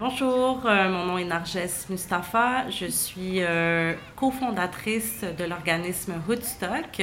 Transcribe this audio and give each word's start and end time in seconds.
Bonjour, 0.00 0.62
euh, 0.64 0.88
mon 0.90 1.06
nom 1.06 1.18
est 1.18 1.24
Narges 1.24 1.58
Mustafa. 1.90 2.70
Je 2.70 2.86
suis 2.86 3.42
euh, 3.42 3.94
cofondatrice 4.14 5.24
de 5.36 5.42
l'organisme 5.42 6.22
Hoodstock 6.28 7.02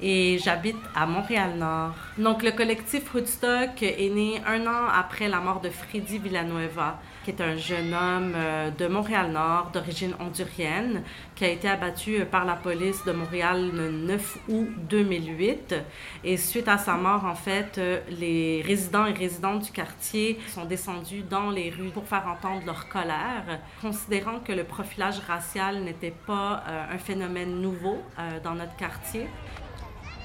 et 0.00 0.38
j'habite 0.42 0.78
à 0.94 1.04
Montréal-Nord. 1.04 1.94
Donc, 2.16 2.42
le 2.42 2.52
collectif 2.52 3.14
Hoodstock 3.14 3.82
est 3.82 4.08
né 4.08 4.40
un 4.46 4.66
an 4.66 4.88
après 4.90 5.28
la 5.28 5.40
mort 5.40 5.60
de 5.60 5.68
Freddy 5.68 6.16
Villanueva 6.16 6.98
qui 7.24 7.30
est 7.30 7.40
un 7.40 7.56
jeune 7.56 7.94
homme 7.94 8.32
euh, 8.34 8.70
de 8.70 8.88
Montréal-Nord, 8.88 9.70
d'origine 9.72 10.12
hondurienne, 10.18 11.04
qui 11.36 11.44
a 11.44 11.50
été 11.50 11.68
abattu 11.68 12.24
par 12.24 12.44
la 12.44 12.54
police 12.54 13.04
de 13.04 13.12
Montréal 13.12 13.70
le 13.72 13.92
9 13.92 14.38
août 14.48 14.68
2008. 14.90 15.76
Et 16.24 16.36
suite 16.36 16.66
à 16.66 16.78
sa 16.78 16.94
mort, 16.94 17.24
en 17.24 17.36
fait, 17.36 17.80
les 18.10 18.60
résidents 18.66 19.06
et 19.06 19.12
résidentes 19.12 19.66
du 19.66 19.70
quartier 19.70 20.40
sont 20.48 20.64
descendus 20.64 21.22
dans 21.22 21.50
les 21.50 21.70
rues 21.70 21.90
pour 21.90 22.08
faire 22.08 22.21
entendre 22.26 22.64
leur 22.66 22.88
colère, 22.88 23.60
considérant 23.80 24.40
que 24.40 24.52
le 24.52 24.64
profilage 24.64 25.20
racial 25.20 25.82
n'était 25.82 26.14
pas 26.26 26.62
un 26.90 26.98
phénomène 26.98 27.60
nouveau 27.60 27.98
dans 28.44 28.54
notre 28.54 28.76
quartier. 28.76 29.28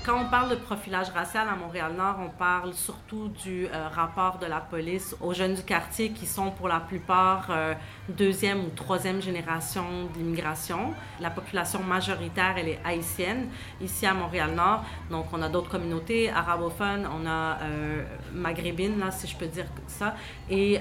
Quand 0.08 0.22
on 0.22 0.30
parle 0.30 0.52
de 0.52 0.56
profilage 0.56 1.10
racial 1.10 1.50
à 1.50 1.56
Montréal-Nord, 1.58 2.16
on 2.26 2.30
parle 2.30 2.74
surtout 2.74 3.28
du 3.44 3.66
euh, 3.66 3.90
rapport 3.90 4.38
de 4.38 4.46
la 4.46 4.62
police 4.62 5.14
aux 5.20 5.34
jeunes 5.34 5.56
du 5.56 5.64
quartier 5.64 6.12
qui 6.12 6.26
sont 6.26 6.50
pour 6.50 6.70
la 6.70 6.80
plupart 6.80 7.48
euh, 7.50 7.74
deuxième 8.08 8.62
ou 8.62 8.70
troisième 8.70 9.22
génération 9.22 9.84
d'immigration. 10.14 10.94
La 11.20 11.30
population 11.30 11.84
majoritaire, 11.84 12.56
elle 12.58 12.70
est 12.70 12.80
haïtienne 12.86 13.50
ici 13.82 14.06
à 14.06 14.14
Montréal-Nord. 14.14 14.86
Donc, 15.12 15.26
on 15.34 15.42
a 15.42 15.50
d'autres 15.50 15.70
communautés 15.70 16.30
arabophones, 16.30 17.06
on 17.06 17.28
a 17.28 17.58
euh, 17.64 18.06
maghrébines, 18.32 18.98
là, 19.00 19.12
si 19.12 19.28
je 19.28 19.36
peux 19.36 19.48
dire 19.48 19.66
ça, 19.88 20.16
et 20.50 20.80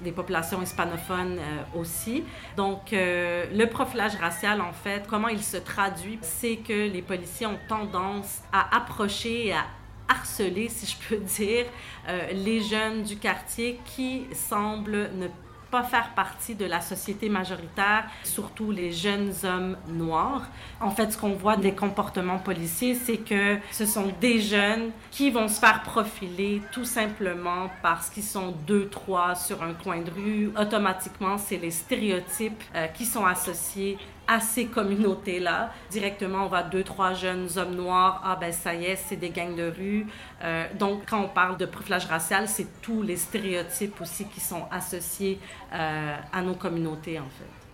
des 0.00 0.10
populations 0.10 0.60
hispanophones 0.60 1.38
aussi. 1.76 2.24
Donc, 2.56 2.90
le 2.90 3.64
profilage 3.66 4.16
racial, 4.16 4.60
en 4.60 4.72
fait, 4.72 5.06
comment 5.08 5.28
il 5.28 5.42
se 5.42 5.58
traduit, 5.58 6.18
c'est 6.22 6.56
que 6.56 6.72
les 6.72 7.02
policiers 7.02 7.46
ont 7.46 7.58
tendance 7.68 8.15
à 8.52 8.76
approcher, 8.76 9.52
à 9.52 9.64
harceler, 10.08 10.68
si 10.68 10.86
je 10.86 11.08
peux 11.08 11.16
dire, 11.38 11.66
euh, 12.08 12.32
les 12.32 12.62
jeunes 12.62 13.02
du 13.02 13.16
quartier 13.16 13.80
qui 13.84 14.26
semblent 14.32 15.10
ne 15.14 15.28
pas 15.70 15.82
faire 15.82 16.14
partie 16.14 16.54
de 16.54 16.64
la 16.64 16.80
société 16.80 17.28
majoritaire, 17.28 18.04
surtout 18.24 18.70
les 18.70 18.92
jeunes 18.92 19.32
hommes 19.44 19.76
noirs. 19.88 20.46
En 20.80 20.90
fait, 20.90 21.12
ce 21.12 21.18
qu'on 21.18 21.32
voit 21.32 21.56
des 21.56 21.72
comportements 21.72 22.38
policiers, 22.38 22.94
c'est 22.94 23.18
que 23.18 23.58
ce 23.72 23.84
sont 23.84 24.12
des 24.20 24.40
jeunes 24.40 24.90
qui 25.10 25.30
vont 25.30 25.48
se 25.48 25.58
faire 25.58 25.82
profiler 25.82 26.62
tout 26.72 26.84
simplement 26.84 27.68
parce 27.82 28.10
qu'ils 28.10 28.22
sont 28.22 28.54
deux, 28.66 28.88
trois 28.88 29.34
sur 29.34 29.62
un 29.62 29.74
coin 29.74 30.00
de 30.00 30.10
rue. 30.10 30.52
Automatiquement, 30.58 31.36
c'est 31.36 31.56
les 31.56 31.72
stéréotypes 31.72 32.62
euh, 32.74 32.86
qui 32.88 33.04
sont 33.04 33.26
associés 33.26 33.98
à 34.26 34.40
ces 34.40 34.66
communautés-là. 34.66 35.72
Directement, 35.90 36.44
on 36.44 36.48
voit 36.48 36.62
deux, 36.62 36.82
trois 36.82 37.14
jeunes 37.14 37.48
hommes 37.56 37.74
noirs. 37.74 38.20
Ah, 38.24 38.36
ben 38.40 38.52
ça 38.52 38.74
y 38.74 38.84
est, 38.84 38.96
c'est 38.96 39.16
des 39.16 39.30
gangs 39.30 39.54
de 39.54 39.70
rue. 39.70 40.06
Euh, 40.42 40.66
donc, 40.74 41.02
quand 41.08 41.20
on 41.20 41.28
parle 41.28 41.56
de 41.56 41.66
profilage 41.66 42.06
racial, 42.06 42.48
c'est 42.48 42.80
tous 42.80 43.02
les 43.02 43.16
stéréotypes 43.16 44.00
aussi 44.00 44.26
qui 44.26 44.40
sont 44.40 44.66
associés 44.70 45.38
euh, 45.72 46.16
à 46.32 46.42
nos 46.42 46.54
communautés, 46.54 47.18
en 47.20 47.28
fait. 47.28 47.66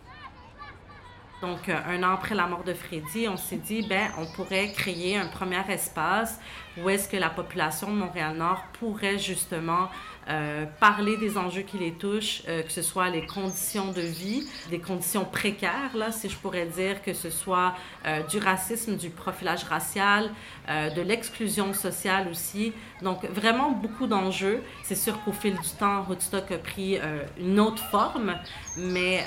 Donc, 1.42 1.68
euh, 1.68 1.76
un 1.88 2.02
an 2.04 2.14
après 2.14 2.36
la 2.36 2.46
mort 2.46 2.62
de 2.62 2.72
Freddy, 2.72 3.26
on 3.28 3.36
s'est 3.36 3.56
dit, 3.56 3.84
ben, 3.88 4.08
on 4.16 4.26
pourrait 4.26 4.70
créer 4.72 5.16
un 5.16 5.26
premier 5.26 5.60
espace 5.68 6.38
où 6.78 6.88
est-ce 6.88 7.08
que 7.08 7.16
la 7.16 7.30
population 7.30 7.88
de 7.88 7.96
Montréal-Nord 7.96 8.62
pourrait 8.78 9.18
justement 9.18 9.88
euh, 10.28 10.66
parler 10.78 11.16
des 11.16 11.36
enjeux 11.36 11.62
qui 11.62 11.78
les 11.78 11.92
touchent, 11.92 12.42
euh, 12.48 12.62
que 12.62 12.70
ce 12.70 12.80
soit 12.80 13.08
les 13.08 13.26
conditions 13.26 13.90
de 13.90 14.00
vie, 14.00 14.46
des 14.70 14.78
conditions 14.78 15.24
précaires, 15.24 15.96
là, 15.96 16.12
si 16.12 16.28
je 16.28 16.36
pourrais 16.36 16.66
dire, 16.66 17.02
que 17.02 17.12
ce 17.12 17.28
soit 17.28 17.74
euh, 18.06 18.22
du 18.28 18.38
racisme, 18.38 18.96
du 18.96 19.10
profilage 19.10 19.64
racial, 19.64 20.30
de 20.68 21.02
l'exclusion 21.02 21.74
sociale 21.74 22.28
aussi. 22.28 22.72
Donc, 23.02 23.24
vraiment 23.24 23.72
beaucoup 23.72 24.06
d'enjeux. 24.06 24.62
C'est 24.84 24.94
sûr 24.94 25.20
qu'au 25.24 25.32
fil 25.32 25.54
du 25.54 25.68
temps, 25.70 26.06
Woodstock 26.08 26.52
a 26.52 26.58
pris 26.58 26.98
une 27.36 27.58
autre 27.58 27.82
forme, 27.90 28.36
mais 28.76 29.24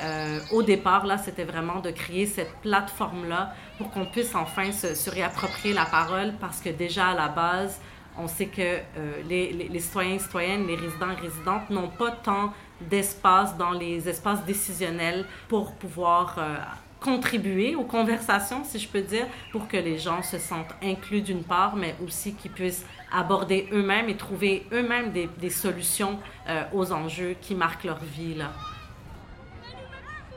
au 0.53 0.63
départ, 0.63 1.05
là, 1.05 1.17
c'était 1.17 1.43
vraiment 1.43 1.81
de 1.81 1.91
créer 1.91 2.25
cette 2.25 2.53
plateforme-là 2.61 3.53
pour 3.77 3.91
qu'on 3.91 4.05
puisse 4.05 4.33
enfin 4.33 4.71
se 4.71 5.09
réapproprier 5.09 5.73
la 5.73 5.85
parole 5.85 6.35
parce 6.39 6.61
que 6.61 6.69
déjà 6.69 7.07
à 7.07 7.15
la 7.15 7.27
base, 7.27 7.81
on 8.17 8.27
sait 8.27 8.47
que 8.47 8.61
euh, 8.61 9.21
les, 9.27 9.79
citoyens 9.79 10.15
et 10.15 10.19
citoyennes, 10.19 10.67
les 10.67 10.75
résidents 10.75 11.11
et 11.11 11.21
résidentes 11.21 11.69
n'ont 11.69 11.89
pas 11.89 12.11
tant 12.11 12.53
d'espace 12.81 13.57
dans 13.57 13.71
les 13.71 14.07
espaces 14.07 14.43
décisionnels 14.45 15.25
pour 15.47 15.73
pouvoir 15.73 16.35
euh, 16.37 16.57
contribuer 17.01 17.75
aux 17.75 17.83
conversations, 17.83 18.63
si 18.63 18.79
je 18.79 18.87
peux 18.87 19.01
dire, 19.01 19.27
pour 19.51 19.67
que 19.67 19.77
les 19.77 19.97
gens 19.97 20.21
se 20.21 20.39
sentent 20.39 20.75
inclus 20.81 21.21
d'une 21.21 21.43
part, 21.43 21.75
mais 21.75 21.95
aussi 22.03 22.33
qu'ils 22.33 22.51
puissent 22.51 22.85
aborder 23.11 23.67
eux-mêmes 23.71 24.09
et 24.09 24.17
trouver 24.17 24.65
eux-mêmes 24.71 25.11
des, 25.11 25.49
solutions 25.49 26.19
euh, 26.49 26.63
aux 26.73 26.91
enjeux 26.91 27.35
qui 27.41 27.55
marquent 27.55 27.83
leur 27.83 27.99
vie. 27.99 28.35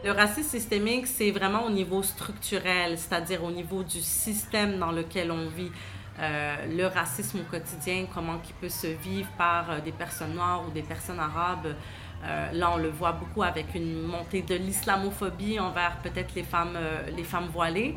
Le 0.05 0.13
racisme 0.13 0.51
systémique, 0.51 1.07
c'est 1.07 1.31
vraiment 1.31 1.65
au 1.65 1.71
niveau 1.71 2.03
structurel, 2.03 2.99
c'est-à-dire 2.99 3.43
au 3.43 3.51
niveau 3.51 3.83
du 3.83 4.01
système 4.01 4.79
dans 4.79 4.93
lequel 4.93 5.33
on 5.33 5.49
vit. 5.49 5.73
Euh, 6.21 6.57
le 6.77 6.87
racisme 6.87 7.41
au 7.41 7.45
quotidien, 7.45 8.07
comment 8.13 8.41
il 8.45 8.55
peut 8.55 8.69
se 8.69 8.89
vivre 8.89 9.29
par 9.39 9.71
euh, 9.71 9.81
des 9.81 9.93
personnes 9.93 10.35
noires 10.35 10.65
ou 10.67 10.71
des 10.73 10.83
personnes 10.83 11.21
arabes. 11.21 11.77
Euh, 12.25 12.51
là, 12.53 12.73
on 12.75 12.79
le 12.79 12.89
voit 12.89 13.13
beaucoup 13.13 13.45
avec 13.45 13.77
une 13.77 14.03
montée 14.03 14.43
de 14.43 14.57
l'islamophobie 14.57 15.61
envers 15.61 15.99
peut-être 16.03 16.35
les 16.35 16.43
femmes, 16.43 16.77
les 17.17 17.23
femmes 17.23 17.47
voilées, 17.53 17.95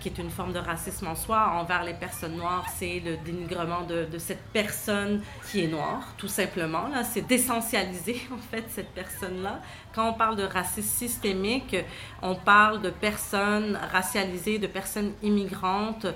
qui 0.00 0.08
est 0.08 0.16
une 0.16 0.30
forme 0.30 0.54
de 0.54 0.58
racisme 0.58 1.08
en 1.08 1.14
soi. 1.14 1.52
Envers 1.56 1.84
les 1.84 1.92
personnes 1.92 2.36
noires, 2.36 2.64
c'est 2.74 3.02
le 3.04 3.18
dénigrement 3.18 3.82
de, 3.82 4.16
cette 4.16 4.42
personne 4.54 5.20
qui 5.50 5.64
est 5.64 5.68
noire, 5.68 6.14
tout 6.16 6.28
simplement. 6.28 6.88
Là, 6.88 7.04
c'est 7.04 7.26
d'essentialiser 7.26 8.22
en 8.32 8.38
fait 8.38 8.64
cette 8.68 8.94
personne-là. 8.94 9.60
Quand 9.94 10.08
on 10.08 10.14
parle 10.14 10.36
de 10.36 10.44
racisme 10.44 10.88
systémique, 10.88 11.76
on 12.22 12.36
parle 12.36 12.80
de 12.80 12.88
personnes 12.88 13.78
racialisées, 13.92 14.58
de 14.58 14.68
personnes 14.68 15.12
immigrantes, 15.22 16.06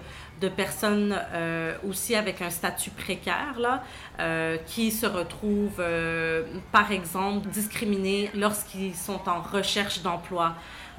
de 0.44 0.48
personnes 0.50 1.18
euh, 1.32 1.74
aussi 1.88 2.14
avec 2.14 2.42
un 2.42 2.50
statut 2.50 2.90
précaire, 2.90 3.54
là, 3.58 3.82
euh, 4.20 4.58
qui 4.66 4.90
se 4.90 5.06
retrouvent, 5.06 5.80
euh, 5.80 6.42
par 6.70 6.92
exemple, 6.92 7.48
discriminés 7.48 8.30
lorsqu'ils 8.34 8.94
sont 8.94 9.28
en 9.28 9.40
recherche 9.40 10.02
d'emploi. 10.02 10.54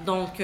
Donc, 0.06 0.44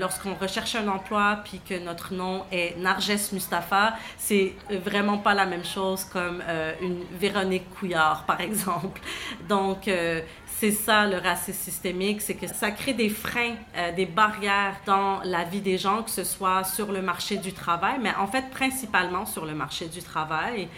lorsqu'on 0.00 0.34
recherche 0.34 0.74
un 0.74 0.88
emploi 0.88 1.38
puis 1.44 1.60
que 1.60 1.78
notre 1.78 2.12
nom 2.12 2.44
est 2.50 2.76
Narges 2.78 3.30
Mustafa, 3.32 3.94
c'est 4.16 4.54
vraiment 4.70 5.18
pas 5.18 5.34
la 5.34 5.46
même 5.46 5.64
chose 5.64 6.02
comme 6.02 6.42
une 6.82 7.04
Véronique 7.12 7.70
Couillard, 7.78 8.24
par 8.26 8.40
exemple. 8.48 9.00
Donc, 9.48 9.88
c'est 10.58 10.72
ça 10.72 11.06
le 11.06 11.18
racisme 11.18 11.56
systémique, 11.56 12.20
c'est 12.20 12.34
que 12.34 12.48
ça 12.48 12.72
crée 12.72 12.92
des 12.92 13.10
freins, 13.10 13.54
euh, 13.76 13.92
des 13.92 14.06
barrières 14.06 14.74
dans 14.86 15.20
la 15.22 15.44
vie 15.44 15.60
des 15.60 15.78
gens, 15.78 16.02
que 16.02 16.10
ce 16.10 16.24
soit 16.24 16.64
sur 16.64 16.90
le 16.90 17.00
marché 17.00 17.36
du 17.36 17.52
travail, 17.52 17.98
mais 18.02 18.12
en 18.18 18.26
fait 18.26 18.50
principalement 18.50 19.24
sur 19.24 19.46
le 19.46 19.54
marché 19.54 19.86
du 19.86 20.02
travail. 20.02 20.68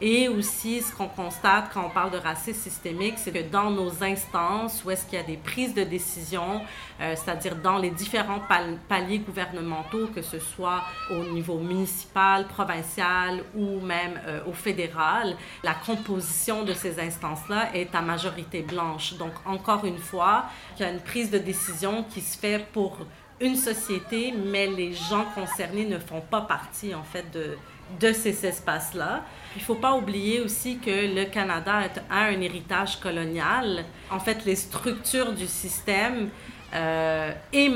Et 0.00 0.28
aussi, 0.28 0.82
ce 0.82 0.94
qu'on 0.94 1.08
constate 1.08 1.70
quand 1.72 1.86
on 1.86 1.88
parle 1.88 2.10
de 2.10 2.18
racisme 2.18 2.60
systémique, 2.60 3.14
c'est 3.16 3.32
que 3.32 3.50
dans 3.50 3.70
nos 3.70 4.04
instances, 4.04 4.84
où 4.84 4.90
est-ce 4.90 5.06
qu'il 5.06 5.18
y 5.18 5.22
a 5.22 5.24
des 5.24 5.38
prises 5.38 5.72
de 5.72 5.84
décision, 5.84 6.60
euh, 7.00 7.14
c'est-à-dire 7.16 7.56
dans 7.56 7.78
les 7.78 7.88
différents 7.88 8.42
paliers 8.88 9.20
gouvernementaux, 9.20 10.08
que 10.14 10.20
ce 10.20 10.38
soit 10.38 10.82
au 11.10 11.24
niveau 11.32 11.58
municipal, 11.58 12.46
provincial 12.46 13.42
ou 13.54 13.80
même 13.80 14.20
euh, 14.26 14.40
au 14.46 14.52
fédéral, 14.52 15.34
la 15.64 15.72
composition 15.72 16.62
de 16.62 16.74
ces 16.74 17.00
instances-là 17.00 17.74
est 17.74 17.94
à 17.94 18.02
majorité 18.02 18.60
blanche. 18.60 19.14
Donc, 19.14 19.32
encore 19.46 19.86
une 19.86 19.98
fois, 19.98 20.44
il 20.76 20.82
y 20.82 20.84
a 20.84 20.90
une 20.90 21.00
prise 21.00 21.30
de 21.30 21.38
décision 21.38 22.04
qui 22.04 22.20
se 22.20 22.36
fait 22.36 22.66
pour 22.70 22.98
une 23.40 23.56
société, 23.56 24.32
mais 24.32 24.66
les 24.66 24.92
gens 24.92 25.24
concernés 25.34 25.86
ne 25.86 25.98
font 25.98 26.20
pas 26.20 26.42
partie, 26.42 26.94
en 26.94 27.02
fait, 27.02 27.30
de, 27.32 27.56
de 28.00 28.12
ces 28.12 28.44
espaces-là. 28.44 29.22
Il 29.54 29.60
ne 29.60 29.64
faut 29.64 29.76
pas 29.76 29.94
oublier 29.94 30.40
aussi 30.40 30.78
que 30.78 31.14
le 31.14 31.24
Canada 31.24 31.82
a 32.10 32.24
un 32.24 32.40
héritage 32.40 33.00
colonial. 33.00 33.84
En 34.10 34.20
fait, 34.20 34.44
les 34.44 34.56
structures 34.56 35.32
du 35.32 35.46
système 35.46 36.28
euh, 36.74 37.32
est 37.52 37.70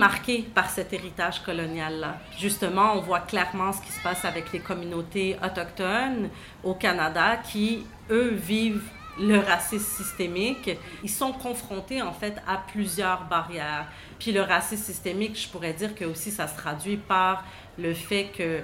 par 0.54 0.68
cet 0.68 0.92
héritage 0.92 1.42
colonial-là. 1.42 2.18
Justement, 2.38 2.94
on 2.94 3.00
voit 3.00 3.20
clairement 3.20 3.72
ce 3.72 3.80
qui 3.80 3.92
se 3.92 4.02
passe 4.02 4.24
avec 4.24 4.52
les 4.52 4.60
communautés 4.60 5.36
autochtones 5.42 6.28
au 6.64 6.74
Canada 6.74 7.36
qui, 7.36 7.86
eux, 8.10 8.34
vivent 8.34 8.82
le 9.18 9.38
racisme 9.38 10.02
systémique, 10.02 10.70
ils 11.02 11.10
sont 11.10 11.32
confrontés 11.32 12.00
en 12.02 12.12
fait 12.12 12.36
à 12.46 12.56
plusieurs 12.56 13.24
barrières. 13.24 13.86
Puis 14.18 14.32
le 14.32 14.42
racisme 14.42 14.82
systémique, 14.82 15.38
je 15.38 15.48
pourrais 15.48 15.72
dire 15.72 15.94
que 15.94 16.04
aussi 16.04 16.30
ça 16.30 16.48
se 16.48 16.56
traduit 16.56 16.96
par 16.96 17.44
le 17.78 17.92
fait 17.94 18.30
que 18.36 18.60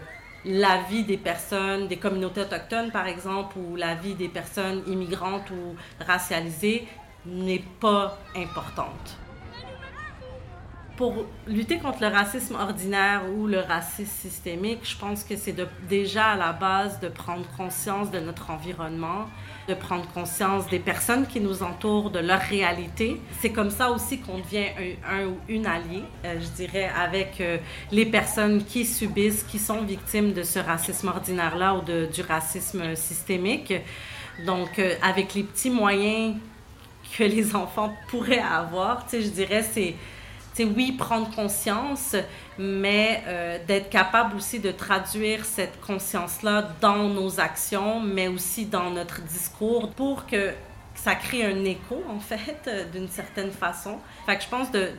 la 0.47 0.83
vie 0.89 1.03
des 1.03 1.19
personnes, 1.19 1.89
des 1.89 1.97
communautés 1.97 2.43
autochtones 2.43 2.91
par 2.93 3.07
exemple, 3.07 3.59
ou 3.59 3.77
la 3.77 3.95
vie 3.95 4.15
des 4.15 4.29
personnes 4.29 4.83
immigrantes 4.87 5.51
ou 5.51 5.75
racialisées 6.05 6.87
n'est 7.27 7.65
pas 7.81 8.17
importante 8.37 9.19
pour 10.97 11.27
lutter 11.47 11.79
contre 11.79 12.01
le 12.01 12.09
racisme 12.09 12.55
ordinaire 12.55 13.23
ou 13.37 13.47
le 13.47 13.61
racisme 13.61 14.11
systémique, 14.11 14.81
je 14.83 14.97
pense 14.97 15.25
que 15.25 15.37
c'est 15.37 15.55
déjà 15.89 16.29
à 16.29 16.37
la 16.37 16.53
base 16.53 17.01
de 17.01 17.09
prendre 17.09 17.45
conscience 17.57 18.11
de 18.11 18.19
notre 18.19 18.51
environnement, 18.51 19.27
de 19.69 19.75
prendre 19.75 20.07
conscience 20.13 20.69
des 20.69 20.79
personnes 20.79 21.27
qui 21.27 21.41
nous 21.41 21.63
entourent, 21.63 22.11
de 22.11 22.19
leur 22.19 22.41
réalité. 22.41 23.21
C'est 23.41 23.51
comme 23.51 23.71
ça 23.71 23.91
aussi 23.91 24.21
qu'on 24.21 24.39
devient 24.39 24.69
un, 25.07 25.27
ou 25.27 25.37
une 25.49 25.67
allié, 25.67 26.03
euh, 26.25 26.41
je 26.41 26.49
dirais, 26.65 26.91
avec 26.97 27.41
euh, 27.41 27.59
les 27.93 28.07
personnes 28.07 28.65
qui 28.65 28.87
subissent, 28.87 29.43
qui 29.43 29.59
sont 29.59 29.83
victimes 29.83 30.33
de 30.33 30.43
ce 30.43 30.59
racisme 30.59 31.09
ordinaire-là 31.09 31.75
ou 31.75 31.83
du 31.83 32.23
racisme 32.23 32.95
systémique. 32.97 33.75
Donc, 34.47 34.79
euh, 34.79 34.95
avec 35.03 35.35
les 35.35 35.43
petits 35.43 35.71
moyens 35.71 36.37
que 37.17 37.25
les 37.25 37.55
enfants 37.55 37.93
pourraient 38.09 38.39
avoir, 38.39 39.05
tu 39.05 39.11
sais, 39.11 39.23
je 39.23 39.29
dirais, 39.29 39.63
c'est 39.63 39.95
c'est 40.57 40.65
oui, 40.65 40.93
prendre 40.93 41.31
conscience, 41.35 42.17
mais 42.59 43.23
euh, 43.27 43.59
d'être 43.67 43.91
capable 43.91 44.35
aussi 44.37 44.59
de 44.59 44.71
traduire 44.71 45.45
cette 45.45 45.79
conscience-là 45.83 46.71
dans 46.81 47.11
nos 47.11 47.41
actions, 47.41 48.01
mais 48.01 48.29
aussi 48.29 48.65
dans 48.65 48.91
notre 48.91 49.21
discours 49.21 49.91
pour 49.91 50.27
que 50.27 50.55
ça 50.95 51.15
crée 51.15 51.45
un 51.45 51.63
écho, 51.67 52.03
en 52.09 52.21
fait, 52.21 52.91
d'une 52.91 53.09
certaine 53.09 53.51
façon. 53.51 53.99
Fait 54.25 54.39
que 54.39 54.45
je 54.45 54.49
pense 54.49 54.73
de, 54.73 54.93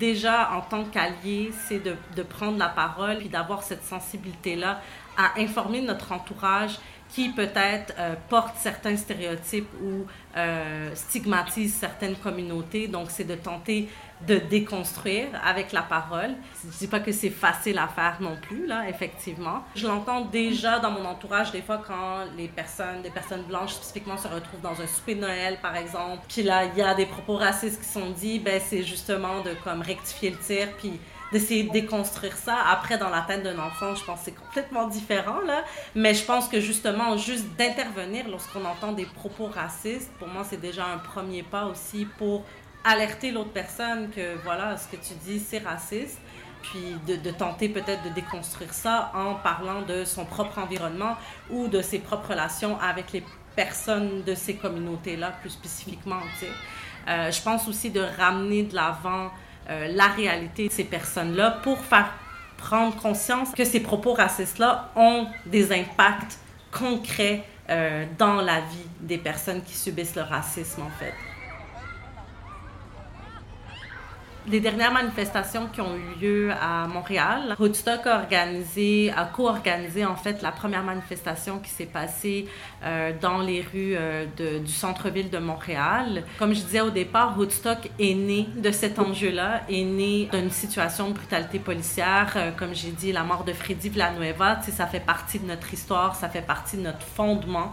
déjà, 0.00 0.50
en 0.50 0.62
tant 0.62 0.82
qu'allié, 0.82 1.52
c'est 1.68 1.78
de, 1.78 1.94
de, 2.16 2.22
prendre 2.24 2.58
la 2.58 2.68
parole 2.68 3.22
et 3.22 3.28
d'avoir 3.28 3.62
cette 3.62 3.84
sensibilité-là 3.84 4.80
à 5.16 5.40
informer 5.40 5.80
notre 5.80 6.10
entourage 6.10 6.80
qui 7.14 7.28
peut-être 7.28 7.94
euh, 7.96 8.14
porte 8.28 8.56
certains 8.56 8.96
stéréotypes 8.96 9.68
ou 9.80 10.04
euh, 10.36 10.90
stigmatise 10.94 11.72
certaines 11.72 12.16
communautés. 12.16 12.88
Donc, 12.88 13.06
c'est 13.10 13.24
de 13.24 13.36
tenter 13.36 13.88
de 14.26 14.36
déconstruire 14.36 15.28
avec 15.44 15.70
la 15.72 15.82
parole. 15.82 16.30
Je 16.64 16.78
dis 16.78 16.86
pas 16.88 16.98
que 16.98 17.12
c'est 17.12 17.30
facile 17.30 17.78
à 17.78 17.86
faire 17.86 18.16
non 18.20 18.36
plus, 18.40 18.66
là, 18.66 18.88
effectivement. 18.88 19.62
Je 19.76 19.86
l'entends 19.86 20.22
déjà 20.22 20.80
dans 20.80 20.90
mon 20.90 21.04
entourage, 21.04 21.52
des 21.52 21.62
fois, 21.62 21.80
quand 21.86 22.24
les 22.36 22.48
personnes, 22.48 23.02
des 23.02 23.10
personnes 23.10 23.42
blanches 23.42 23.74
spécifiquement 23.74 24.16
se 24.16 24.26
retrouvent 24.26 24.62
dans 24.62 24.80
un 24.80 24.86
souper 24.86 25.14
de 25.14 25.20
Noël, 25.20 25.58
par 25.62 25.76
exemple, 25.76 26.22
puis 26.28 26.42
là, 26.42 26.64
il 26.64 26.76
y 26.76 26.82
a 26.82 26.94
des 26.94 27.06
propos 27.06 27.36
racistes 27.36 27.80
qui 27.80 27.88
sont 27.88 28.10
dits, 28.10 28.40
ben, 28.40 28.60
c'est 28.64 28.82
justement 28.82 29.40
de, 29.42 29.50
comme, 29.62 29.82
rectifier 29.82 30.30
le 30.30 30.38
tir, 30.38 30.68
puis 30.78 30.98
d'essayer 31.34 31.64
de 31.64 31.72
déconstruire 31.72 32.36
ça. 32.36 32.56
Après, 32.70 32.96
dans 32.96 33.10
la 33.10 33.22
tête 33.22 33.42
d'un 33.42 33.58
enfant, 33.58 33.96
je 33.96 34.04
pense 34.04 34.20
que 34.20 34.26
c'est 34.26 34.36
complètement 34.36 34.86
différent, 34.86 35.40
là. 35.44 35.64
Mais 35.96 36.14
je 36.14 36.24
pense 36.24 36.48
que 36.48 36.60
justement, 36.60 37.16
juste 37.16 37.46
d'intervenir 37.58 38.28
lorsqu'on 38.28 38.64
entend 38.64 38.92
des 38.92 39.04
propos 39.04 39.46
racistes, 39.46 40.12
pour 40.20 40.28
moi, 40.28 40.44
c'est 40.48 40.60
déjà 40.60 40.86
un 40.86 40.98
premier 40.98 41.42
pas 41.42 41.66
aussi 41.66 42.06
pour 42.18 42.44
alerter 42.84 43.32
l'autre 43.32 43.50
personne 43.50 44.10
que 44.10 44.36
voilà, 44.44 44.76
ce 44.76 44.86
que 44.86 44.96
tu 44.96 45.14
dis, 45.26 45.40
c'est 45.40 45.58
raciste. 45.58 46.20
Puis 46.62 46.96
de, 47.06 47.30
tenter 47.30 47.68
peut-être 47.68 48.02
de 48.04 48.10
déconstruire 48.10 48.72
ça 48.72 49.10
en 49.14 49.34
parlant 49.34 49.82
de 49.82 50.04
son 50.06 50.24
propre 50.24 50.58
environnement 50.60 51.16
ou 51.50 51.68
de 51.68 51.82
ses 51.82 51.98
propres 51.98 52.30
relations 52.30 52.80
avec 52.80 53.12
les 53.12 53.22
personnes 53.54 54.22
de 54.22 54.34
ces 54.34 54.54
communautés-là, 54.54 55.32
plus 55.42 55.50
spécifiquement. 55.50 56.20
Euh, 57.08 57.30
je 57.30 57.42
pense 57.42 57.68
aussi 57.68 57.90
de 57.90 58.00
ramener 58.00 58.62
de 58.62 58.74
l'avant 58.74 59.30
la 59.68 60.08
réalité 60.08 60.68
de 60.68 60.72
ces 60.72 60.84
personnes-là 60.84 61.58
pour 61.62 61.78
faire 61.84 62.12
prendre 62.56 62.96
conscience 62.96 63.50
que 63.52 63.64
ces 63.64 63.80
propos 63.80 64.14
racistes-là 64.14 64.90
ont 64.96 65.26
des 65.46 65.72
impacts 65.72 66.38
concrets 66.72 67.44
euh, 67.70 68.04
dans 68.18 68.42
la 68.42 68.60
vie 68.60 68.88
des 69.00 69.18
personnes 69.18 69.62
qui 69.62 69.74
subissent 69.74 70.16
le 70.16 70.22
racisme, 70.22 70.82
en 70.82 70.90
fait. 70.98 71.14
Les 74.46 74.60
dernières 74.60 74.92
manifestations 74.92 75.68
qui 75.72 75.80
ont 75.80 75.96
eu 75.96 76.20
lieu 76.20 76.50
à 76.52 76.86
Montréal, 76.86 77.56
Woodstock 77.58 78.06
a 78.06 78.18
organisé, 78.18 79.12
a 79.16 79.24
co-organisé 79.24 80.04
en 80.04 80.16
fait 80.16 80.42
la 80.42 80.52
première 80.52 80.82
manifestation 80.82 81.58
qui 81.58 81.70
s'est 81.70 81.86
passée 81.86 82.46
euh, 82.82 83.12
dans 83.20 83.38
les 83.38 83.62
rues 83.62 83.94
euh, 83.96 84.26
du 84.60 84.72
centre-ville 84.72 85.30
de 85.30 85.38
Montréal. 85.38 86.24
Comme 86.38 86.54
je 86.54 86.60
disais 86.60 86.80
au 86.82 86.90
départ, 86.90 87.38
Woodstock 87.38 87.90
est 87.98 88.14
né 88.14 88.48
de 88.56 88.70
cet 88.70 88.98
enjeu-là, 88.98 89.62
est 89.68 89.84
né 89.84 90.28
d'une 90.32 90.50
situation 90.50 91.08
de 91.08 91.14
brutalité 91.14 91.58
policière. 91.58 92.32
Euh, 92.36 92.50
comme 92.50 92.74
j'ai 92.74 92.90
dit, 92.90 93.12
la 93.12 93.24
mort 93.24 93.44
de 93.44 93.52
Freddy 93.52 93.88
Villanueva, 93.88 94.60
ça 94.62 94.86
fait 94.86 95.00
partie 95.00 95.38
de 95.38 95.46
notre 95.46 95.72
histoire, 95.72 96.14
ça 96.16 96.28
fait 96.28 96.42
partie 96.42 96.76
de 96.76 96.82
notre 96.82 97.02
fondement. 97.02 97.72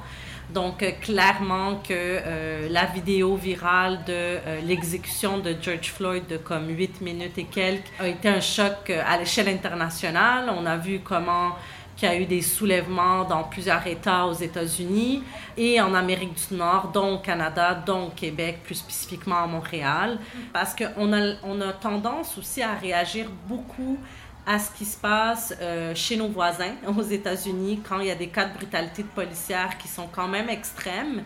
Donc, 0.53 0.83
euh, 0.83 0.91
clairement 0.99 1.75
que 1.75 1.93
euh, 1.93 2.67
la 2.69 2.85
vidéo 2.85 3.35
virale 3.35 3.99
de 4.05 4.13
euh, 4.13 4.61
l'exécution 4.61 5.37
de 5.37 5.55
George 5.61 5.91
Floyd 5.91 6.27
de 6.27 6.37
comme 6.37 6.69
8 6.69 7.01
minutes 7.01 7.37
et 7.37 7.45
quelques 7.45 7.85
a 7.99 8.07
été 8.07 8.27
un 8.27 8.41
choc 8.41 8.89
à 8.89 9.17
l'échelle 9.17 9.47
internationale. 9.47 10.51
On 10.55 10.65
a 10.65 10.77
vu 10.77 10.99
comment 11.03 11.55
il 12.01 12.05
y 12.05 12.07
a 12.07 12.19
eu 12.19 12.25
des 12.25 12.41
soulèvements 12.41 13.25
dans 13.25 13.43
plusieurs 13.43 13.85
États 13.85 14.25
aux 14.25 14.33
États-Unis 14.33 15.23
et 15.55 15.79
en 15.79 15.93
Amérique 15.93 16.33
du 16.49 16.55
Nord, 16.55 16.89
dont 16.91 17.15
au 17.15 17.19
Canada, 17.19 17.75
dont 17.75 18.07
au 18.07 18.09
Québec, 18.09 18.59
plus 18.63 18.75
spécifiquement 18.75 19.43
à 19.43 19.45
Montréal, 19.45 20.17
parce 20.51 20.75
qu'on 20.75 21.13
a, 21.13 21.35
on 21.43 21.61
a 21.61 21.73
tendance 21.73 22.37
aussi 22.39 22.63
à 22.63 22.73
réagir 22.73 23.27
beaucoup 23.47 23.99
à 24.45 24.59
ce 24.59 24.71
qui 24.71 24.85
se 24.85 24.97
passe 24.97 25.53
euh, 25.61 25.93
chez 25.95 26.17
nos 26.17 26.27
voisins 26.27 26.75
aux 26.97 27.01
États-Unis 27.01 27.81
quand 27.87 27.99
il 27.99 28.07
y 28.07 28.11
a 28.11 28.15
des 28.15 28.27
cas 28.27 28.45
de 28.45 28.53
brutalité 28.53 29.03
policière 29.03 29.77
qui 29.77 29.87
sont 29.87 30.07
quand 30.07 30.27
même 30.27 30.49
extrêmes. 30.49 31.23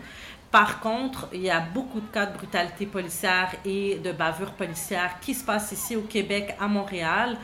Par 0.50 0.80
contre, 0.80 1.28
il 1.32 1.42
y 1.42 1.50
a 1.50 1.60
beaucoup 1.60 2.00
de 2.00 2.06
cas 2.06 2.26
de 2.26 2.36
brutalité 2.36 2.86
policière 2.86 3.54
et 3.64 3.96
de 3.96 4.12
bavure 4.12 4.52
policière 4.52 5.18
qui 5.20 5.34
se 5.34 5.44
passent 5.44 5.72
ici 5.72 5.96
au 5.96 6.02
Québec, 6.02 6.56
à 6.60 6.68
Montréal. 6.68 7.36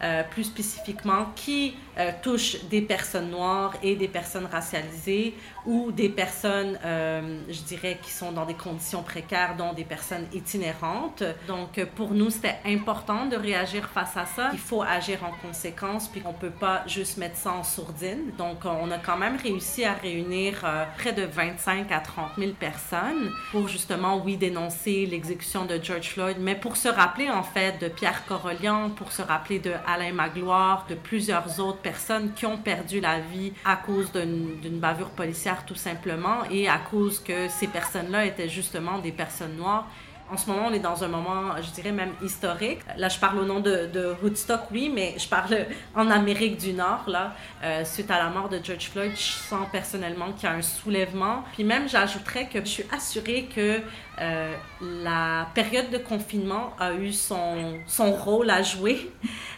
Euh, 0.00 0.22
plus 0.22 0.44
spécifiquement, 0.44 1.26
qui 1.34 1.74
euh, 1.98 2.12
touche 2.22 2.64
des 2.70 2.80
personnes 2.80 3.30
noires 3.30 3.74
et 3.82 3.96
des 3.96 4.06
personnes 4.06 4.46
racialisées 4.46 5.34
ou 5.66 5.90
des 5.90 6.08
personnes, 6.08 6.78
euh, 6.84 7.40
je 7.50 7.60
dirais, 7.62 7.98
qui 8.00 8.12
sont 8.12 8.30
dans 8.30 8.46
des 8.46 8.54
conditions 8.54 9.02
précaires, 9.02 9.56
dont 9.56 9.72
des 9.72 9.84
personnes 9.84 10.26
itinérantes. 10.32 11.24
Donc, 11.48 11.84
pour 11.96 12.12
nous, 12.12 12.30
c'était 12.30 12.58
important 12.64 13.26
de 13.26 13.34
réagir 13.36 13.88
face 13.88 14.16
à 14.16 14.26
ça. 14.26 14.50
Il 14.52 14.60
faut 14.60 14.82
agir 14.82 15.24
en 15.24 15.32
conséquence, 15.44 16.08
puis 16.08 16.22
on 16.24 16.32
ne 16.32 16.38
peut 16.38 16.50
pas 16.50 16.84
juste 16.86 17.16
mettre 17.16 17.36
ça 17.36 17.52
en 17.52 17.64
sourdine. 17.64 18.30
Donc, 18.38 18.64
on 18.64 18.90
a 18.92 18.98
quand 18.98 19.16
même 19.16 19.36
réussi 19.36 19.84
à 19.84 19.94
réunir 19.94 20.64
près 20.98 21.12
de 21.12 21.22
25 21.22 21.90
à 21.90 21.98
30 21.98 22.30
000 22.38 22.52
personnes 22.52 23.32
pour 23.50 23.66
justement, 23.66 24.22
oui, 24.24 24.36
dénoncer 24.36 25.04
l'exécution 25.06 25.64
de 25.64 25.80
George 25.82 26.10
Floyd, 26.10 26.36
mais 26.38 26.54
pour 26.54 26.76
se 26.76 26.88
rappeler, 26.88 27.28
en 27.28 27.42
fait, 27.42 27.80
de 27.80 27.88
Pierre 27.88 28.24
Corollian, 28.26 28.90
pour 28.90 29.10
se 29.10 29.22
rappeler 29.22 29.58
de 29.58 29.72
Alain 29.86 30.12
Magloire, 30.12 30.86
de 30.88 30.94
plusieurs 30.94 31.58
autres 31.58 31.78
personnes 31.78 31.87
qui 32.34 32.46
ont 32.46 32.58
perdu 32.58 33.00
la 33.00 33.20
vie 33.20 33.52
à 33.64 33.76
cause 33.76 34.12
d'une 34.12 34.78
bavure 34.78 35.10
policière 35.10 35.64
tout 35.64 35.74
simplement 35.74 36.44
et 36.50 36.68
à 36.68 36.78
cause 36.78 37.20
que 37.20 37.48
ces 37.48 37.66
personnes-là 37.66 38.26
étaient 38.26 38.48
justement 38.48 38.98
des 38.98 39.12
personnes 39.12 39.56
noires 39.56 39.88
en 40.30 40.36
ce 40.36 40.48
moment, 40.50 40.66
on 40.68 40.72
est 40.72 40.78
dans 40.78 41.02
un 41.02 41.08
moment, 41.08 41.56
je 41.60 41.70
dirais 41.70 41.92
même 41.92 42.12
historique. 42.22 42.80
Là, 42.96 43.08
je 43.08 43.18
parle 43.18 43.38
au 43.38 43.44
nom 43.44 43.60
de, 43.60 43.86
de 43.92 44.14
Woodstock, 44.22 44.62
oui, 44.70 44.90
mais 44.94 45.14
je 45.18 45.28
parle 45.28 45.66
en 45.94 46.10
Amérique 46.10 46.58
du 46.58 46.72
Nord, 46.72 47.04
là, 47.06 47.34
euh, 47.64 47.84
suite 47.84 48.10
à 48.10 48.18
la 48.18 48.30
mort 48.30 48.48
de 48.48 48.60
George 48.62 48.90
Floyd. 48.90 49.12
Je 49.14 49.22
sens 49.22 49.66
personnellement 49.72 50.32
qu'il 50.32 50.48
y 50.48 50.52
a 50.52 50.54
un 50.54 50.62
soulèvement. 50.62 51.44
Puis 51.54 51.64
même, 51.64 51.88
j'ajouterais 51.88 52.48
que 52.48 52.60
je 52.60 52.66
suis 52.66 52.84
assurée 52.92 53.48
que 53.54 53.80
euh, 54.20 54.52
la 54.80 55.46
période 55.54 55.90
de 55.90 55.98
confinement 55.98 56.74
a 56.78 56.92
eu 56.92 57.12
son, 57.12 57.78
son 57.86 58.12
rôle 58.12 58.50
à 58.50 58.62
jouer 58.62 59.10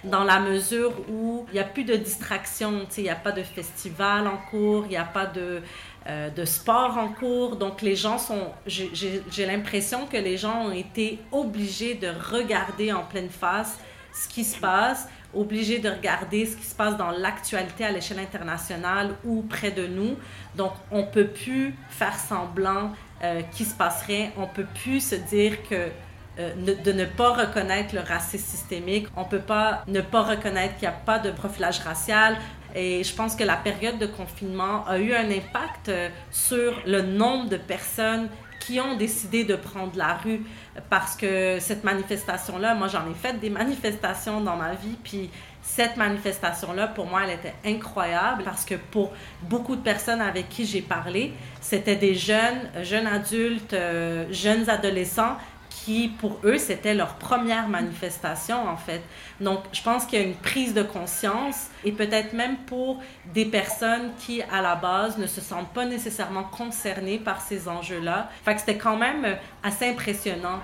dans 0.05 0.25
la 0.25 0.39
mesure 0.39 0.93
où 1.09 1.47
il 1.49 1.55
n'y 1.55 1.61
a 1.61 1.65
plus 1.65 1.85
de 1.85 1.97
distraction. 1.97 2.87
Il 2.97 3.05
n'y 3.05 3.11
a 3.11 3.15
pas 3.17 3.33
de 3.33 3.43
festival 3.43 4.27
en 4.27 4.37
cours, 4.51 4.85
il 4.85 4.91
n'y 4.91 4.97
a 4.97 5.05
pas 5.05 5.27
de 5.27 5.63
euh, 6.07 6.31
de 6.31 6.45
sport 6.45 6.97
en 6.97 7.09
cours. 7.09 7.57
Donc 7.57 7.83
les 7.83 7.97
gens 7.97 8.19
sont, 8.19 8.49
j'ai 8.67 9.47
l'impression 9.47 10.07
que 10.07 10.17
les 10.17 10.37
gens 10.37 10.67
ont 10.67 10.73
été 10.73 11.19
obligés 11.31 11.95
de 11.95 12.09
regarder 12.09 12.93
en 12.93 13.03
pleine 13.03 13.29
face 13.29 13.79
ce 14.13 14.29
qui 14.29 14.45
se 14.45 14.59
passe, 14.59 15.09
obligés 15.35 15.79
de 15.79 15.89
regarder 15.89 16.47
ce 16.47 16.57
qui 16.57 16.65
se 16.65 16.75
passe 16.75 16.97
dans 16.97 17.11
l'actualité 17.11 17.85
à 17.85 17.93
l'échelle 17.93 18.19
internationale 18.19 19.15
ou 19.25 19.43
près 19.43 19.71
de 19.71 19.87
nous. 19.87 20.17
Donc 20.57 20.73
on 20.91 21.05
peut 21.05 21.29
plus 21.29 21.75
faire 21.91 22.19
semblant 22.19 22.93
euh, 23.23 23.43
qu'il 23.53 23.67
se 23.67 23.75
passerait, 23.75 24.33
on 24.37 24.47
peut 24.47 24.67
plus 24.83 25.01
se 25.01 25.15
dire 25.15 25.63
que 25.69 25.91
euh, 26.39 26.55
de 26.55 26.93
ne 26.93 27.05
pas 27.05 27.35
reconnaître 27.35 27.95
le 27.95 28.01
racisme 28.01 28.45
systémique. 28.45 29.09
On 29.17 29.25
ne 29.25 29.29
peut 29.29 29.41
pas 29.41 29.85
ne 29.89 30.01
pas 30.01 30.23
reconnaître 30.23 30.75
qu'il 30.79 30.89
n'y 30.89 30.95
a 30.95 30.99
pas 30.99 31.19
de 31.19 31.31
profilage 31.31 31.81
racial. 31.81 32.39
Et 32.75 33.03
je 33.05 33.15
pense 33.15 33.37
que 33.37 33.45
la 33.45 33.57
période 33.57 33.99
de 33.99 34.07
confinement 34.07 34.85
a 34.87 34.99
eu 34.99 35.15
un 35.15 35.31
impact 35.31 35.89
euh, 35.89 36.09
sur 36.31 36.81
le 36.87 37.03
nombre 37.03 37.49
de 37.49 37.57
personnes 37.57 38.29
qui 38.61 38.79
ont 38.79 38.97
décidé 38.97 39.45
de 39.45 39.57
prendre 39.57 39.97
la 39.97 40.15
rue 40.15 40.43
parce 40.91 41.17
que 41.17 41.59
cette 41.61 41.83
manifestation-là, 41.83 42.75
moi 42.75 42.89
j'en 42.89 43.11
ai 43.11 43.15
fait 43.15 43.41
des 43.41 43.49
manifestations 43.51 44.41
dans 44.43 44.57
ma 44.57 44.75
vie, 44.75 44.97
puis 45.03 45.31
cette 45.63 45.97
manifestation-là, 45.97 46.89
pour 46.89 47.07
moi, 47.07 47.23
elle 47.25 47.35
était 47.35 47.55
incroyable 47.65 48.43
parce 48.45 48.65
que 48.65 48.75
pour 48.75 49.13
beaucoup 49.43 49.77
de 49.77 49.83
personnes 49.83 50.21
avec 50.21 50.49
qui 50.49 50.65
j'ai 50.67 50.83
parlé, 50.83 51.33
c'était 51.61 51.97
des 51.97 52.15
jeunes, 52.15 52.71
jeunes 52.83 53.07
adultes, 53.07 53.73
euh, 53.75 54.27
jeunes 54.31 54.69
adolescents 54.69 55.37
qui, 55.71 56.09
pour 56.09 56.39
eux, 56.45 56.59
c'était 56.59 56.95
leur 56.95 57.15
première 57.15 57.69
manifestation, 57.69 58.69
en 58.69 58.77
fait. 58.77 59.01
Donc, 59.41 59.61
je 59.73 59.83
pense 59.83 60.05
qu'il 60.05 60.21
y 60.21 60.23
a 60.23 60.27
une 60.27 60.35
prise 60.35 60.75
de 60.75 60.83
conscience 60.83 61.69
et 61.85 61.93
peut-être 61.93 62.33
même 62.35 62.57
pour 62.67 63.01
des 63.33 63.47
personnes 63.47 64.11
qui, 64.19 64.43
à 64.43 64.61
la 64.61 64.75
base, 64.75 65.17
ne 65.17 65.27
se 65.27 65.41
sentent 65.41 65.73
pas 65.73 65.87
nécessairement 65.87 66.45
concernées 66.45 67.19
par 67.19 67.41
ces 67.41 67.69
enjeux-là. 67.69 68.29
Fait 68.45 68.55
que 68.55 68.61
c'était 68.61 68.79
quand 68.79 68.97
même 68.97 69.39
assez 69.63 69.89
impressionnant 69.89 70.61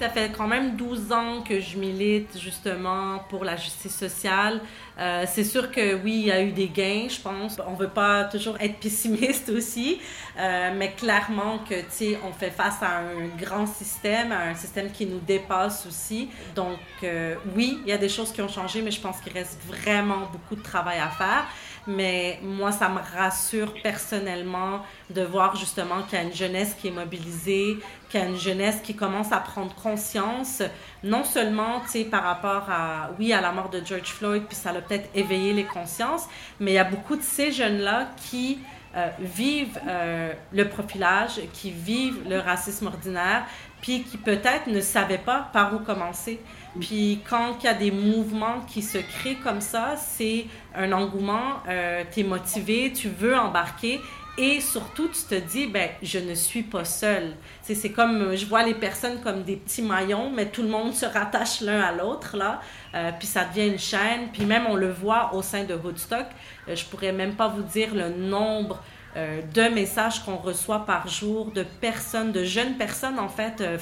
ça 0.00 0.08
fait 0.08 0.32
quand 0.34 0.48
même 0.48 0.76
12 0.76 1.12
ans 1.12 1.42
que 1.46 1.60
je 1.60 1.76
milite 1.76 2.38
justement 2.38 3.18
pour 3.28 3.44
la 3.44 3.56
justice 3.56 3.94
sociale. 3.94 4.62
Euh, 4.98 5.26
c'est 5.30 5.44
sûr 5.44 5.70
que 5.70 5.94
oui, 6.02 6.20
il 6.20 6.26
y 6.26 6.32
a 6.32 6.40
eu 6.42 6.52
des 6.52 6.68
gains, 6.68 7.06
je 7.10 7.20
pense. 7.20 7.58
On 7.66 7.74
veut 7.74 7.88
pas 7.88 8.24
toujours 8.24 8.56
être 8.60 8.80
pessimiste 8.80 9.48
aussi, 9.56 10.00
euh, 10.38 10.70
mais 10.74 10.92
clairement 10.92 11.58
que, 11.68 11.74
tu 11.74 11.86
sais, 11.90 12.18
on 12.26 12.32
fait 12.32 12.50
face 12.50 12.82
à 12.82 13.00
un 13.00 13.26
grand 13.38 13.66
système, 13.66 14.32
à 14.32 14.44
un 14.44 14.54
système 14.54 14.90
qui 14.90 15.04
nous 15.04 15.20
dépasse 15.20 15.84
aussi. 15.86 16.30
Donc, 16.54 16.78
euh, 17.02 17.34
oui, 17.54 17.78
il 17.84 17.90
y 17.90 17.92
a 17.92 17.98
des 17.98 18.08
choses 18.08 18.32
qui 18.32 18.40
ont 18.40 18.48
changé, 18.48 18.80
mais 18.80 18.90
je 18.90 19.02
pense 19.02 19.20
qu'il 19.20 19.34
reste 19.34 19.60
vraiment 19.66 20.30
beaucoup 20.32 20.56
de 20.56 20.62
travail 20.62 20.98
à 20.98 21.08
faire. 21.08 21.46
Mais 21.86 22.38
moi, 22.42 22.72
ça 22.72 22.88
me 22.88 23.00
rassure 23.16 23.74
personnellement 23.82 24.82
de 25.08 25.22
voir 25.22 25.56
justement 25.56 26.02
qu'il 26.02 26.18
y 26.18 26.22
a 26.22 26.24
une 26.24 26.34
jeunesse 26.34 26.74
qui 26.74 26.88
est 26.88 26.92
mobilisée, 26.92 27.78
qu'il 28.08 28.20
y 28.20 28.22
a 28.22 28.26
une 28.26 28.36
jeunesse 28.36 28.80
qui 28.82 28.94
commence 28.94 29.32
à 29.32 29.38
prendre 29.38 29.74
conscience, 29.74 30.62
non 31.02 31.24
seulement, 31.24 31.80
tu 31.80 31.88
sais, 31.88 32.04
par 32.04 32.22
rapport 32.22 32.68
à, 32.68 33.10
oui, 33.18 33.32
à 33.32 33.40
la 33.40 33.52
mort 33.52 33.70
de 33.70 33.80
George 33.84 34.08
Floyd, 34.08 34.44
puis 34.46 34.56
ça 34.56 34.70
a 34.70 34.74
peut-être 34.74 35.08
éveillé 35.14 35.52
les 35.52 35.64
consciences, 35.64 36.26
mais 36.58 36.72
il 36.72 36.74
y 36.74 36.78
a 36.78 36.84
beaucoup 36.84 37.16
de 37.16 37.22
ces 37.22 37.52
jeunes-là 37.52 38.10
qui 38.16 38.58
euh, 38.96 39.08
vivent 39.20 39.78
euh, 39.86 40.32
le 40.52 40.68
profilage, 40.68 41.40
qui 41.52 41.70
vivent 41.70 42.28
le 42.28 42.40
racisme 42.40 42.88
ordinaire, 42.88 43.46
puis 43.80 44.02
qui 44.02 44.16
peut-être 44.16 44.66
ne 44.66 44.80
savaient 44.80 45.18
pas 45.18 45.48
par 45.52 45.74
où 45.74 45.78
commencer. 45.78 46.40
Puis 46.78 47.20
quand 47.28 47.56
il 47.60 47.64
y 47.64 47.68
a 47.68 47.74
des 47.74 47.90
mouvements 47.90 48.60
qui 48.68 48.82
se 48.82 48.98
créent 48.98 49.38
comme 49.42 49.60
ça, 49.60 49.96
c'est 49.96 50.46
un 50.74 50.92
engouement, 50.92 51.62
euh, 51.68 52.04
tu 52.12 52.20
es 52.20 52.22
motivé, 52.22 52.92
tu 52.92 53.08
veux 53.08 53.36
embarquer 53.36 54.00
et 54.38 54.60
surtout 54.60 55.08
tu 55.08 55.22
te 55.22 55.34
dis, 55.34 55.66
ben, 55.66 55.90
je 56.02 56.18
ne 56.18 56.34
suis 56.34 56.62
pas 56.62 56.84
seule. 56.84 57.34
C'est 57.62 57.90
comme, 57.90 58.34
je 58.34 58.46
vois 58.46 58.62
les 58.62 58.74
personnes 58.74 59.20
comme 59.20 59.42
des 59.42 59.56
petits 59.56 59.82
maillons, 59.82 60.30
mais 60.30 60.46
tout 60.46 60.62
le 60.62 60.68
monde 60.68 60.94
se 60.94 61.04
rattache 61.04 61.60
l'un 61.60 61.80
à 61.80 61.92
l'autre, 61.92 62.36
là, 62.36 62.60
euh, 62.94 63.10
puis 63.18 63.26
ça 63.26 63.44
devient 63.44 63.68
une 63.68 63.78
chaîne, 63.78 64.28
puis 64.32 64.44
même 64.44 64.64
on 64.68 64.76
le 64.76 64.90
voit 64.90 65.34
au 65.34 65.42
sein 65.42 65.64
de 65.64 65.74
Woodstock, 65.74 66.26
euh, 66.68 66.74
je 66.74 66.84
pourrais 66.86 67.12
même 67.12 67.34
pas 67.34 67.48
vous 67.48 67.62
dire 67.62 67.94
le 67.94 68.08
nombre 68.08 68.82
euh, 69.16 69.40
de 69.54 69.62
messages 69.62 70.24
qu'on 70.24 70.36
reçoit 70.36 70.86
par 70.86 71.08
jour 71.08 71.46
de 71.46 71.64
personnes, 71.64 72.30
de 72.30 72.44
jeunes 72.44 72.74
personnes 72.74 73.18
en 73.18 73.28
fait, 73.28 73.60
euh, 73.60 73.76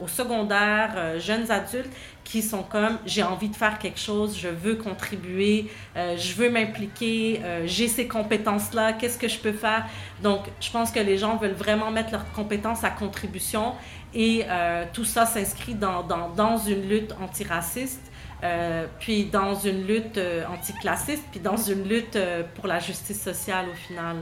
au 0.00 0.08
secondaire, 0.08 0.94
euh, 0.96 1.20
jeunes 1.20 1.48
adultes, 1.52 1.92
qui 2.24 2.42
sont 2.42 2.64
comme 2.64 2.98
j'ai 3.06 3.22
envie 3.22 3.48
de 3.48 3.54
faire 3.54 3.78
quelque 3.78 4.00
chose, 4.00 4.36
je 4.36 4.48
veux 4.48 4.74
contribuer, 4.74 5.70
je 5.94 6.32
veux 6.32 6.48
m'impliquer, 6.48 7.42
j'ai 7.66 7.86
ces 7.86 8.08
compétences-là, 8.08 8.94
qu'est-ce 8.94 9.18
que 9.18 9.28
je 9.28 9.38
peux 9.38 9.52
faire? 9.52 9.84
Donc, 10.22 10.40
je 10.58 10.70
pense 10.70 10.90
que 10.90 11.00
les 11.00 11.18
gens 11.18 11.36
veulent 11.36 11.52
vraiment 11.52 11.90
mettre 11.90 12.12
leurs 12.12 12.32
compétences 12.32 12.82
à 12.82 12.88
contribution 12.88 13.74
et 14.14 14.46
tout 14.94 15.04
ça 15.04 15.26
s'inscrit 15.26 15.74
dans, 15.74 16.02
dans, 16.02 16.30
dans, 16.30 16.56
une 16.56 16.88
lutte 16.88 17.12
antiraciste. 17.20 18.00
Euh, 18.42 18.86
puis 19.00 19.26
dans 19.26 19.54
une 19.54 19.86
lutte 19.86 20.18
anticlassiste, 20.50 21.24
puis 21.30 21.40
dans 21.40 21.56
une 21.56 21.86
lutte 21.86 22.18
pour 22.54 22.66
la 22.66 22.78
justice 22.78 23.22
sociale 23.22 23.66
au 23.70 23.74
final 23.74 24.16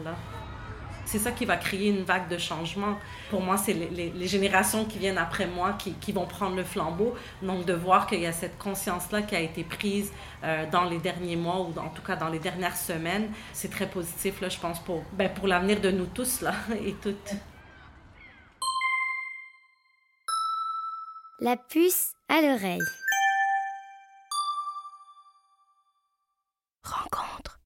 c'est 1.04 1.18
ça 1.18 1.32
qui 1.32 1.44
va 1.44 1.56
créer 1.56 1.88
une 1.88 2.04
vague 2.04 2.28
de 2.28 2.38
changement. 2.38 2.98
Pour 3.30 3.40
moi, 3.40 3.56
c'est 3.56 3.72
les, 3.72 4.26
générations 4.26 4.84
qui 4.84 4.98
viennent 4.98 5.18
après 5.18 5.46
moi 5.46 5.76
qui, 5.78 6.12
vont 6.12 6.26
prendre 6.26 6.56
le 6.56 6.64
flambeau. 6.64 7.14
Donc, 7.42 7.64
de 7.64 7.72
voir 7.72 8.06
qu'il 8.06 8.20
y 8.20 8.26
a 8.26 8.32
cette 8.32 8.58
conscience-là 8.58 9.22
qui 9.22 9.34
a 9.34 9.40
été 9.40 9.64
prise 9.64 10.12
euh, 10.44 10.64
dans 10.70 10.84
les 10.84 10.98
derniers 10.98 11.36
mois 11.36 11.60
ou 11.60 11.72
en 11.78 11.88
tout 11.88 12.02
cas 12.02 12.16
dans 12.16 12.28
les 12.28 12.38
dernières 12.38 12.76
semaines, 12.76 13.30
c'est 13.52 13.70
très 13.70 13.86
positif, 13.88 14.40
là, 14.40 14.48
je 14.48 14.58
pense, 14.58 14.80
pour, 14.80 15.02
ben, 15.12 15.30
l'avenir 15.44 15.80
de 15.80 15.90
nous 15.90 16.06
tous 16.06 16.44
et 16.84 16.94
toutes. 16.94 17.34
La 21.40 21.56
puce 21.56 22.12
à 22.28 22.40
l'oreille. 22.40 22.78
Rencontre. 26.84 27.21